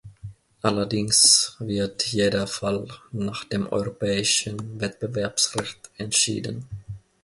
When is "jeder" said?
2.07-2.47